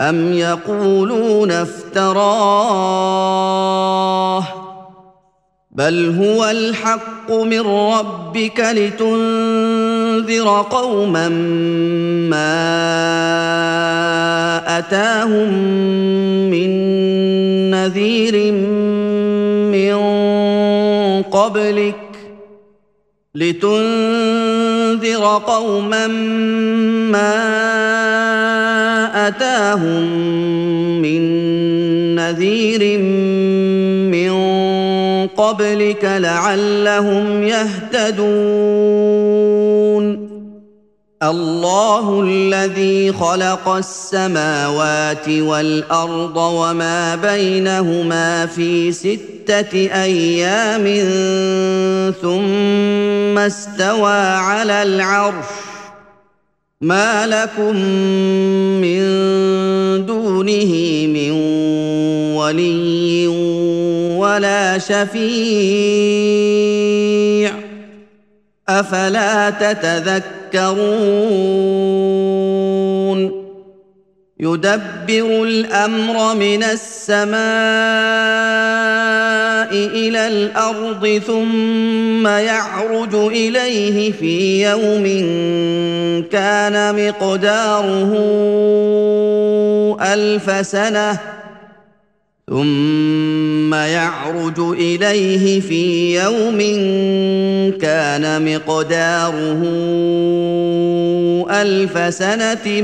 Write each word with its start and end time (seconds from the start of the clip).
أم 0.00 0.32
يقولون 0.32 1.50
افتراه 1.50 2.96
بل 5.70 6.14
هو 6.18 6.44
الحق 6.44 7.32
من 7.32 7.60
ربك 7.60 8.60
لتنذر 8.60 10.48
قوما 10.70 11.28
ما 12.28 12.78
أتاهم 14.78 15.52
من 16.50 16.70
نذير 17.70 18.52
من 19.72 19.96
قبلك 21.22 21.96
لتنذر 23.34 24.45
قوما 25.14 26.06
ما 27.12 27.56
أتاهم 29.28 30.02
من 31.02 31.22
نذير 32.14 32.98
من 34.10 34.32
قبلك 35.26 36.04
لعلهم 36.04 37.42
يهتدون. 37.42 39.06
الله 41.22 42.22
الذي 42.22 43.12
خلق 43.12 43.68
السماوات 43.68 45.28
والأرض 45.28 46.36
وما 46.36 47.16
بينهما 47.16 48.46
في 48.46 48.92
ستة 49.46 50.02
أيام 50.02 50.84
ثم 52.22 53.38
استوى 53.38 54.12
على 54.18 54.82
العرش. 54.82 55.46
ما 56.80 57.26
لكم 57.26 57.76
من 58.82 59.00
دونه 60.06 60.72
من 61.06 61.30
ولي 62.34 63.26
ولا 64.18 64.78
شفيع. 64.78 65.26
أفلا 68.68 69.50
تتذكرون؟ 69.50 70.76
يدبر 74.40 75.42
الأمر 75.42 76.34
من 76.34 76.62
السماء 76.62 77.36
إلى 79.72 80.28
الأرض 80.28 81.20
ثم 81.26 82.26
يعرج 82.26 83.14
إليه 83.14 84.12
في 84.12 84.62
يوم 84.62 85.04
كان 86.32 87.06
مقداره 87.06 88.12
ألف 90.00 90.66
سنة 90.66 91.18
ثم 92.50 93.74
يعرج 93.74 94.58
إليه 94.58 95.60
في 95.60 96.14
يوم 96.16 96.58
كان 97.80 98.54
مقداره 98.54 99.62
ألف 101.62 102.14
سنة 102.14 102.82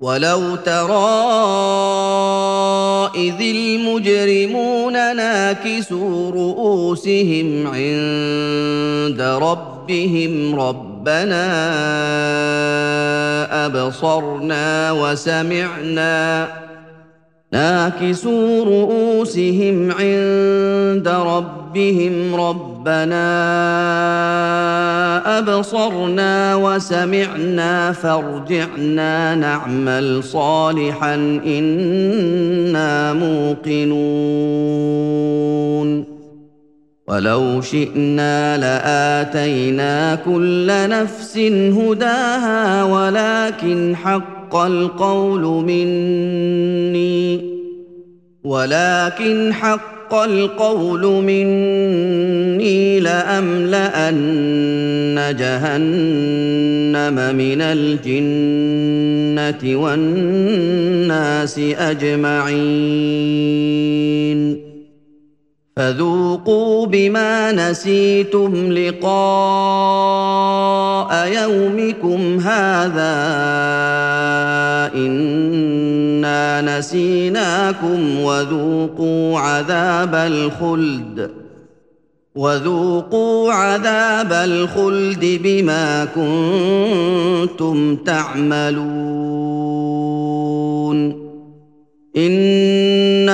ولو 0.00 0.56
ترى 0.56 1.20
اذ 3.16 3.40
المجرمون 3.40 4.92
ناكسوا 4.92 6.30
رؤوسهم 6.30 7.66
عند 7.66 9.20
ربهم 9.20 10.60
ربنا 10.60 11.46
ابصرنا 13.66 14.92
وسمعنا 14.92 16.48
ناكسوا 17.52 18.64
رؤوسهم 18.64 19.90
عند 19.90 21.08
ربهم 21.08 22.34
ربنا 22.34 23.30
أبصرنا 25.38 26.54
وسمعنا 26.54 27.92
فارجعنا 27.92 29.34
نعمل 29.34 30.24
صالحا 30.24 31.14
إنا 31.46 33.12
موقنون. 33.12 34.00
ولو 37.08 37.60
شئنا 37.60 38.56
لآتينا 38.56 40.14
كل 40.14 40.66
نفس 40.68 41.38
هداها 41.78 42.84
ولكن 42.84 43.96
حق 43.96 44.56
القول 44.56 45.42
مني. 45.42 47.49
ولكن 48.50 49.52
حق 49.52 50.14
القول 50.14 51.06
مني 51.06 53.00
لأملأن 53.00 54.16
جهنم 55.38 57.14
من 57.36 57.60
الجنة 57.62 58.16
والناس 59.76 61.58
أجمعين. 61.58 63.20
فذوقوا 65.76 66.86
بما 66.86 67.52
نسيتم 67.52 68.72
لقاء 68.72 69.10
يومكم 71.32 72.40
هذا 72.40 73.20
انا 76.24 76.78
نسيناكم 76.78 78.20
وذوقوا 78.20 79.38
عذاب 79.38 80.14
الخلد 80.14 81.30
وذوقوا 82.34 83.52
عذاب 83.52 84.32
الخلد 84.32 85.40
بما 85.42 86.04
كنتم 86.04 87.96
تعملون 87.96 89.60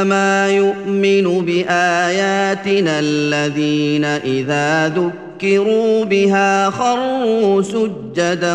إنما 0.00 0.48
يؤمن 0.48 1.44
بآياتنا 1.44 3.00
الذين 3.00 4.04
إذا 4.04 4.88
ذكروا 4.88 6.04
بها 6.04 6.70
خروا 6.70 7.62
سجدا 7.62 8.54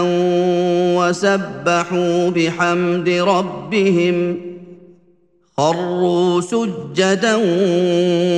وسبحوا 0.98 2.30
بحمد 2.30 3.10
ربهم 3.10 4.38
خروا 5.58 6.42
سجدا 6.42 7.38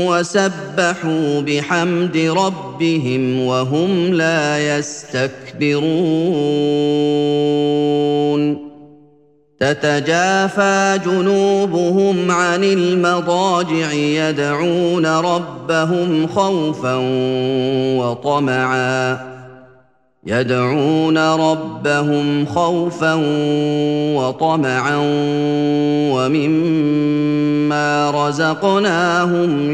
وسبحوا 0.07 1.41
بحمد 1.41 2.17
ربهم 2.17 3.45
وهم 3.45 4.13
لا 4.13 4.77
يستكبرون 4.77 5.87
تتجافى 9.59 10.99
جنوبهم 11.05 12.31
عن 12.31 12.63
المضاجع 12.63 13.93
يدعون 13.93 15.05
ربهم 15.05 16.27
خوفا 16.27 16.95
وطمعا. 17.97 19.17
يدعون 20.25 21.17
ربهم 21.17 22.45
خوفا 22.45 23.13
وطمعا 24.15 24.95
ومما 26.11 28.11
رزقناهم 28.11 29.71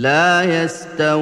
لا 0.00 0.64
يستوون. 0.64 1.20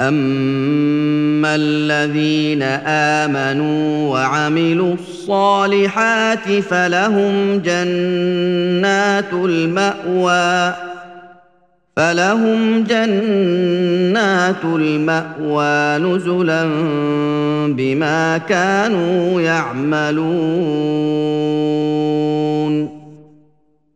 أما 0.00 1.54
الذين 1.54 2.62
آمنوا 2.86 4.12
وعملوا 4.12 4.94
الصالحات 4.94 6.48
فلهم 6.48 7.58
جنات 7.58 9.32
المأوى. 9.32 10.74
فلهم 11.96 12.84
جنات 12.84 14.64
المأوى 14.64 15.98
نزلا 15.98 16.64
بما 17.66 18.38
كانوا 18.38 19.40
يعملون. 19.40 20.20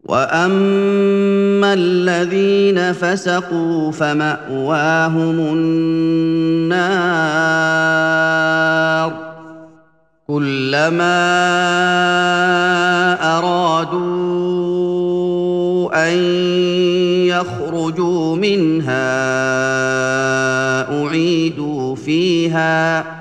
واما 0.04 1.74
الذين 1.74 2.92
فسقوا 2.92 3.92
فماواهم 3.92 5.38
النار 5.40 6.74
كلما 10.26 11.24
ارادوا 13.38 14.34
ان 16.08 16.18
يخرجوا 17.26 18.36
منها 18.36 19.14
اعيدوا 21.04 21.96
فيها 21.96 23.13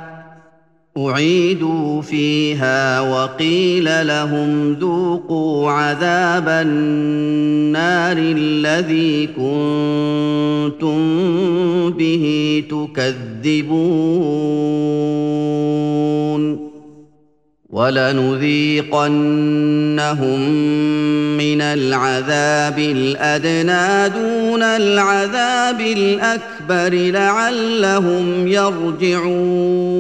أعيدوا 0.98 2.02
فيها 2.02 3.02
وقيل 3.02 4.08
لهم 4.08 4.74
ذوقوا 4.74 5.72
عذاب 5.72 6.50
النار 6.50 8.18
الذي 8.18 9.28
كنتم 9.28 11.00
به 11.90 12.64
تكذبون 12.70 14.04
ولنذيقنهم 17.70 18.90
من 21.38 21.62
العذاب 21.62 22.80
الأدنى 22.80 24.10
دون 24.10 24.64
العذاب 24.64 25.82
الأكبر 25.82 26.53
لعلهم 26.72 28.48
يرجعون. 28.48 29.94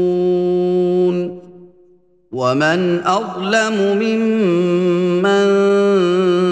ومن 2.33 2.99
أظلم 3.05 3.97
ممن 4.01 5.47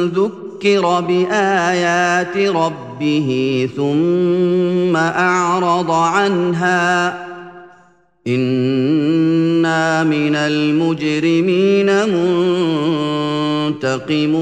ذكر 0.06 1.00
بآيات 1.00 2.38
ربه 2.38 3.70
ثم 3.78 4.96
أعرض 4.96 5.92
عنها 5.92 7.18
إنا 8.28 10.04
من 10.04 10.36
المجرمين 10.36 11.90
منتقمون. 13.82 14.42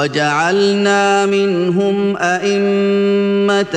وجعلنا 0.00 1.26
منهم 1.26 2.16
أئمة 2.16 3.76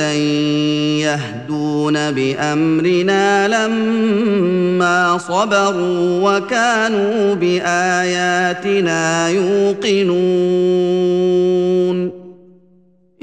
يهدون 1.04 2.10
بأمرنا 2.10 3.48
لما 3.48 5.18
صبروا 5.18 6.36
وكانوا 6.36 7.34
بآياتنا 7.34 9.28
يوقنون. 9.28 10.14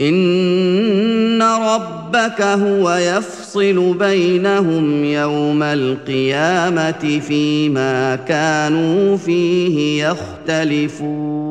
إن 0.01 1.41
ربك 1.41 2.41
هو 2.41 2.91
يفصل 2.91 3.93
بينهم 3.99 5.05
يوم 5.05 5.63
القيامة 5.63 7.19
فيما 7.27 8.15
كانوا 8.15 9.17
فيه 9.17 10.05
يختلفون. 10.05 11.50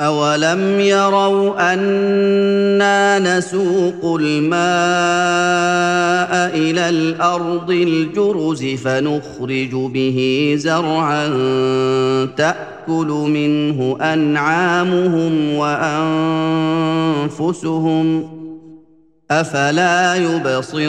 أولم 0.00 0.80
يروا 0.80 1.74
أنا 1.74 3.18
نسوق 3.18 4.16
الماء 4.20 4.58
إلى 6.56 6.88
الأرض 6.88 7.70
الجرز 7.70 8.64
فنخرج 8.64 9.70
به 9.74 10.52
زرعا 10.58 11.28
تأكل 12.36 13.06
منه 13.06 13.96
أنعامهم 14.00 15.54
وأنفسهم 17.28 18.28
أفلا 19.30 20.14
يبصرون 20.14 20.88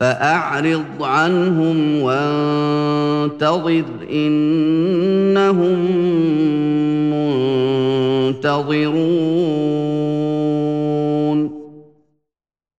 فأعرض 0.00 0.84
عنهم 1.00 2.02
وانتظر 2.02 3.84
إنهم 4.12 5.78
منتظرون. 8.40 10.29